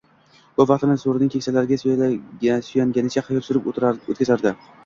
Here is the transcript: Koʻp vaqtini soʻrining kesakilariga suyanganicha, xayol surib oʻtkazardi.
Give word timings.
Koʻp 0.59 0.71
vaqtini 0.71 0.95
soʻrining 1.01 1.29
kesakilariga 1.35 2.57
suyanganicha, 2.71 3.25
xayol 3.29 3.47
surib 3.51 3.71
oʻtkazardi. 3.75 4.57